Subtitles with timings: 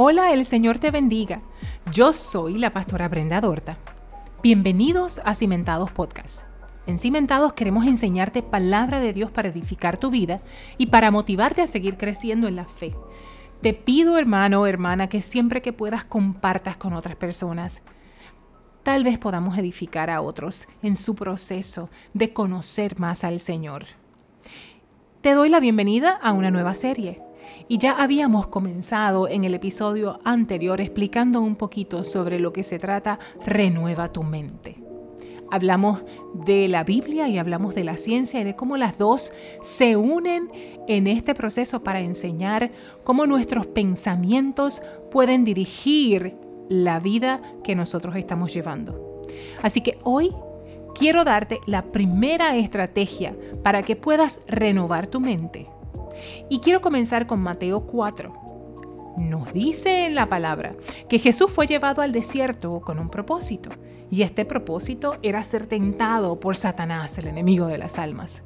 [0.00, 1.42] Hola, el Señor te bendiga.
[1.90, 3.78] Yo soy la pastora Brenda Dorta.
[4.44, 6.42] Bienvenidos a Cimentados Podcast.
[6.86, 10.40] En Cimentados queremos enseñarte palabra de Dios para edificar tu vida
[10.76, 12.94] y para motivarte a seguir creciendo en la fe.
[13.60, 17.82] Te pido, hermano o hermana, que siempre que puedas compartas con otras personas.
[18.84, 23.86] Tal vez podamos edificar a otros en su proceso de conocer más al Señor.
[25.22, 27.20] Te doy la bienvenida a una nueva serie.
[27.68, 32.78] Y ya habíamos comenzado en el episodio anterior explicando un poquito sobre lo que se
[32.78, 34.76] trata Renueva tu mente.
[35.50, 36.02] Hablamos
[36.34, 39.32] de la Biblia y hablamos de la ciencia y de cómo las dos
[39.62, 40.50] se unen
[40.88, 42.70] en este proceso para enseñar
[43.04, 46.36] cómo nuestros pensamientos pueden dirigir
[46.68, 49.22] la vida que nosotros estamos llevando.
[49.62, 50.34] Así que hoy
[50.94, 55.68] quiero darte la primera estrategia para que puedas renovar tu mente
[56.48, 58.48] y quiero comenzar con Mateo 4.
[59.18, 60.74] Nos dice en la palabra
[61.08, 63.70] que Jesús fue llevado al desierto con un propósito,
[64.10, 68.42] y este propósito era ser tentado por Satanás, el enemigo de las almas.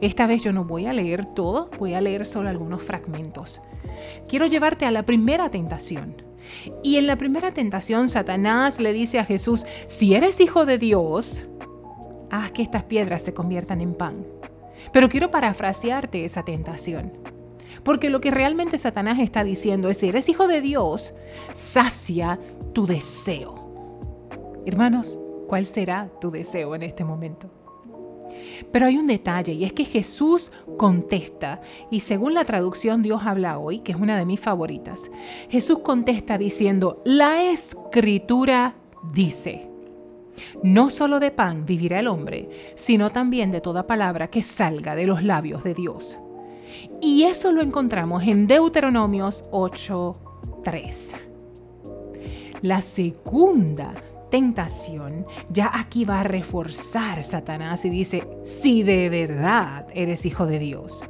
[0.00, 3.60] Esta vez yo no voy a leer todo, voy a leer solo algunos fragmentos.
[4.28, 6.22] Quiero llevarte a la primera tentación.
[6.82, 11.46] Y en la primera tentación, Satanás le dice a Jesús, si eres hijo de Dios,
[12.30, 14.26] haz que estas piedras se conviertan en pan.
[14.92, 17.12] Pero quiero parafrasearte esa tentación.
[17.82, 21.14] Porque lo que realmente Satanás está diciendo es, si eres hijo de Dios,
[21.52, 22.38] sacia
[22.72, 23.62] tu deseo.
[24.66, 27.50] Hermanos, ¿cuál será tu deseo en este momento?
[28.72, 31.60] Pero hay un detalle y es que Jesús contesta,
[31.90, 35.10] y según la traducción Dios habla hoy, que es una de mis favoritas,
[35.50, 38.76] Jesús contesta diciendo, la escritura
[39.12, 39.73] dice.
[40.62, 45.06] No solo de pan vivirá el hombre, sino también de toda palabra que salga de
[45.06, 46.18] los labios de Dios.
[47.00, 51.14] Y eso lo encontramos en Deuteronomios 8:3.
[52.62, 53.94] La segunda
[54.30, 60.58] tentación ya aquí va a reforzar Satanás y dice, si de verdad eres hijo de
[60.58, 61.08] Dios.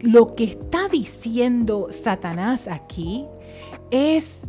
[0.00, 3.26] Lo que está diciendo Satanás aquí
[3.90, 4.44] es,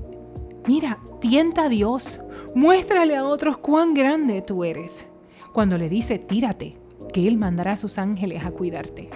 [0.68, 2.20] mira, tienta a Dios,
[2.56, 5.06] muéstrale a otros cuán grande tú eres.
[5.54, 6.78] Cuando le dice, tírate,
[7.12, 9.10] que Él mandará a sus ángeles a cuidarte.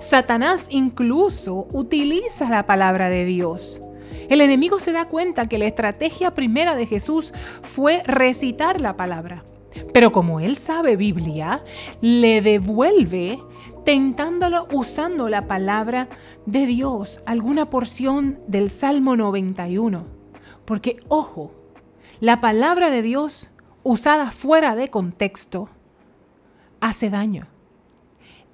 [0.00, 3.80] Satanás incluso utiliza la palabra de Dios.
[4.28, 9.44] El enemigo se da cuenta que la estrategia primera de Jesús fue recitar la palabra.
[9.92, 11.62] Pero como él sabe Biblia,
[12.00, 13.38] le devuelve
[13.84, 16.08] tentándolo usando la palabra
[16.44, 20.06] de Dios, alguna porción del Salmo 91.
[20.64, 21.52] Porque, ojo,
[22.20, 23.50] la palabra de Dios
[23.82, 25.68] usada fuera de contexto
[26.80, 27.46] hace daño.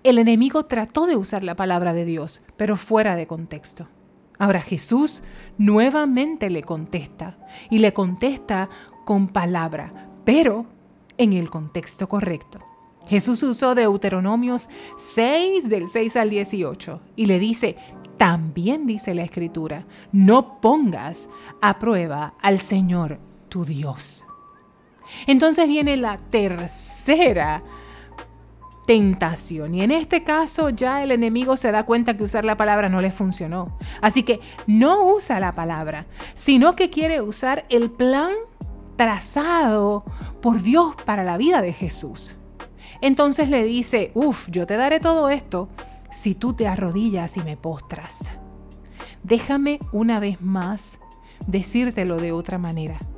[0.03, 3.89] El enemigo trató de usar la palabra de Dios, pero fuera de contexto.
[4.39, 5.23] Ahora Jesús
[5.59, 7.39] nuevamente le contesta
[7.71, 8.69] y le contesta
[9.05, 10.67] con palabra, pero
[11.19, 12.59] en el contexto correcto.
[13.07, 17.77] Jesús usó Deuteronomios 6 del 6 al 18 y le dice,
[18.17, 21.29] también dice la escritura, no pongas
[21.61, 23.19] a prueba al Señor
[23.53, 24.25] tu Dios.
[25.27, 27.63] Entonces viene la tercera
[28.87, 29.75] tentación.
[29.75, 33.03] Y en este caso ya el enemigo se da cuenta que usar la palabra no
[33.03, 33.77] le funcionó.
[34.01, 38.33] Así que no usa la palabra, sino que quiere usar el plan
[38.97, 40.05] trazado
[40.41, 42.35] por Dios para la vida de Jesús.
[43.03, 45.69] Entonces le dice, uff, yo te daré todo esto
[46.11, 48.31] si tú te arrodillas y me postras.
[49.23, 50.99] Déjame una vez más
[51.47, 53.12] decírtelo de otra manera.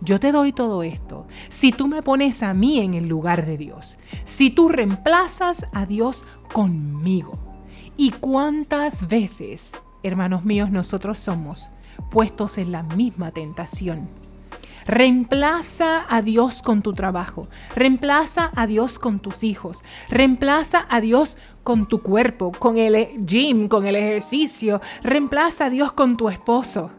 [0.00, 3.56] Yo te doy todo esto si tú me pones a mí en el lugar de
[3.56, 7.38] Dios, si tú reemplazas a Dios conmigo.
[7.96, 9.72] ¿Y cuántas veces,
[10.02, 11.70] hermanos míos, nosotros somos
[12.10, 14.08] puestos en la misma tentación?
[14.86, 21.38] Reemplaza a Dios con tu trabajo, reemplaza a Dios con tus hijos, reemplaza a Dios
[21.62, 26.90] con tu cuerpo, con el gym, con el ejercicio, reemplaza a Dios con tu esposo.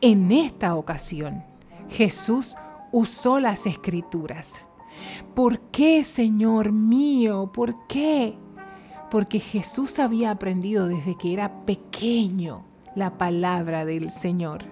[0.00, 1.44] En esta ocasión,
[1.92, 2.56] Jesús
[2.90, 4.64] usó las escrituras.
[5.34, 7.50] ¿Por qué, Señor mío?
[7.52, 8.36] ¿Por qué?
[9.10, 14.64] Porque Jesús había aprendido desde que era pequeño la palabra del Señor.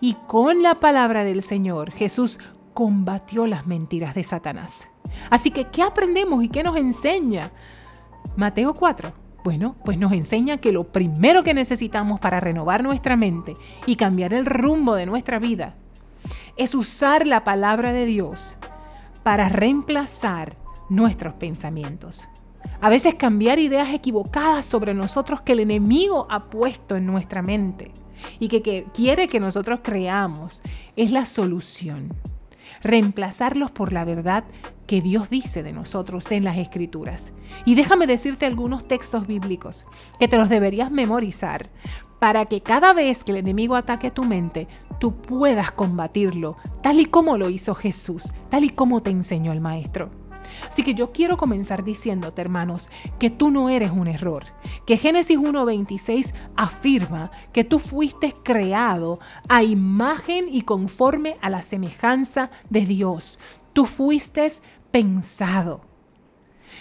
[0.00, 2.38] Y con la palabra del Señor Jesús
[2.72, 4.88] combatió las mentiras de Satanás.
[5.30, 7.52] Así que, ¿qué aprendemos y qué nos enseña?
[8.36, 9.12] Mateo 4.
[9.44, 13.56] Bueno, pues nos enseña que lo primero que necesitamos para renovar nuestra mente
[13.86, 15.76] y cambiar el rumbo de nuestra vida
[16.56, 18.56] es usar la palabra de Dios
[19.22, 20.56] para reemplazar
[20.88, 22.26] nuestros pensamientos.
[22.80, 27.92] A veces cambiar ideas equivocadas sobre nosotros que el enemigo ha puesto en nuestra mente
[28.38, 30.62] y que, quiere que nosotros creamos
[30.96, 32.14] es la solución.
[32.82, 34.44] Reemplazarlos por la verdad
[34.86, 37.32] que Dios dice de nosotros en las escrituras.
[37.64, 39.86] Y déjame decirte algunos textos bíblicos
[40.18, 41.70] que te los deberías memorizar
[42.18, 44.68] para que cada vez que el enemigo ataque tu mente,
[44.98, 49.60] tú puedas combatirlo, tal y como lo hizo Jesús, tal y como te enseñó el
[49.60, 50.25] Maestro.
[50.68, 52.88] Así que yo quiero comenzar diciéndote, hermanos,
[53.18, 54.44] que tú no eres un error,
[54.86, 62.50] que Génesis 1.26 afirma que tú fuiste creado a imagen y conforme a la semejanza
[62.70, 63.38] de Dios.
[63.72, 64.36] Tú fuiste
[64.90, 65.95] pensado.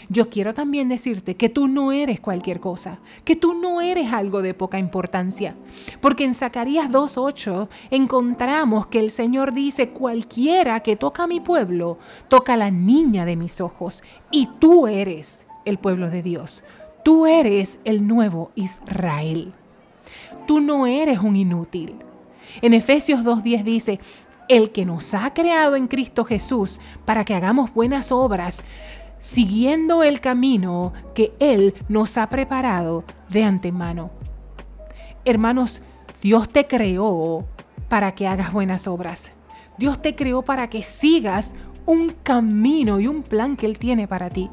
[0.09, 4.41] Yo quiero también decirte que tú no eres cualquier cosa, que tú no eres algo
[4.41, 5.55] de poca importancia,
[6.01, 11.97] porque en Zacarías 2.8 encontramos que el Señor dice, cualquiera que toca a mi pueblo,
[12.27, 16.63] toca a la niña de mis ojos, y tú eres el pueblo de Dios,
[17.03, 19.53] tú eres el nuevo Israel.
[20.45, 21.95] Tú no eres un inútil.
[22.61, 23.99] En Efesios 2.10 dice,
[24.47, 28.61] el que nos ha creado en Cristo Jesús para que hagamos buenas obras,
[29.19, 34.11] siguiendo el camino que Él nos ha preparado de antemano.
[35.25, 35.81] Hermanos,
[36.21, 37.45] Dios te creó
[37.89, 39.33] para que hagas buenas obras.
[39.77, 41.53] Dios te creó para que sigas
[41.85, 44.49] un camino y un plan que Él tiene para ti.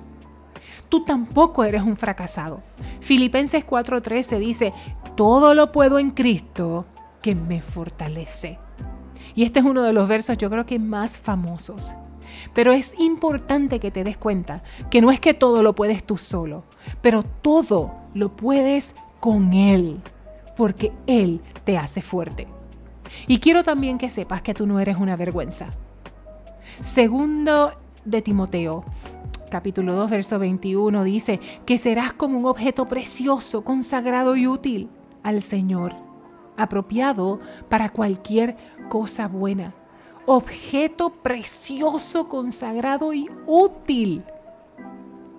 [0.89, 2.63] Tú tampoco eres un fracasado.
[3.01, 4.73] Filipenses 4:13 dice,
[5.17, 6.87] todo lo puedo en Cristo
[7.23, 8.59] que me fortalece.
[9.35, 11.95] Y este es uno de los versos yo creo que más famosos.
[12.55, 16.19] Pero es importante que te des cuenta que no es que todo lo puedes tú
[16.19, 16.65] solo,
[17.01, 20.01] pero todo lo puedes con Él,
[20.57, 22.47] porque Él te hace fuerte.
[23.27, 25.71] Y quiero también que sepas que tú no eres una vergüenza.
[26.81, 27.73] Segundo
[28.05, 28.85] de Timoteo,
[29.51, 34.89] capítulo 2, verso 21, dice que serás como un objeto precioso, consagrado y útil
[35.23, 35.95] al Señor,
[36.57, 38.57] apropiado para cualquier
[38.89, 39.75] cosa buena
[40.27, 44.25] objeto precioso, consagrado y útil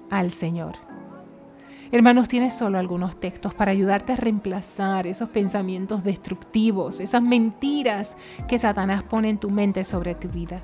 [0.10, 0.76] al Señor.
[1.92, 8.16] Hermanos, tienes solo algunos textos para ayudarte a reemplazar esos pensamientos destructivos, esas mentiras
[8.48, 10.64] que Satanás pone en tu mente sobre tu vida.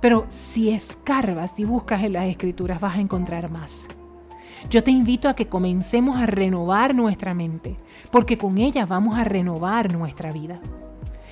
[0.00, 3.86] Pero si escarbas y buscas en las escrituras vas a encontrar más.
[4.68, 7.76] Yo te invito a que comencemos a renovar nuestra mente,
[8.10, 10.60] porque con ella vamos a renovar nuestra vida.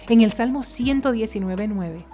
[0.08, 2.04] En el Salmo 119.9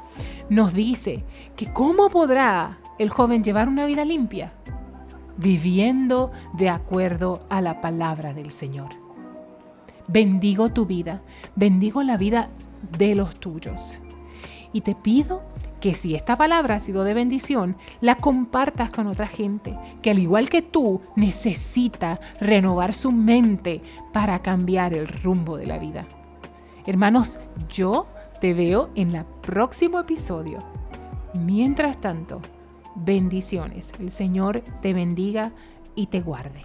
[0.48, 1.24] nos dice
[1.56, 4.52] que cómo podrá el joven llevar una vida limpia
[5.36, 8.90] viviendo de acuerdo a la palabra del Señor.
[10.06, 11.22] Bendigo tu vida,
[11.56, 12.48] bendigo la vida
[12.96, 13.98] de los tuyos.
[14.72, 15.42] Y te pido
[15.80, 20.18] que si esta palabra ha sido de bendición, la compartas con otra gente que al
[20.18, 23.82] igual que tú necesita renovar su mente
[24.12, 26.06] para cambiar el rumbo de la vida.
[26.86, 27.38] Hermanos,
[27.68, 28.06] yo
[28.40, 30.58] te veo en el próximo episodio.
[31.34, 32.40] Mientras tanto,
[32.94, 33.92] bendiciones.
[33.98, 35.52] El Señor te bendiga
[35.94, 36.64] y te guarde.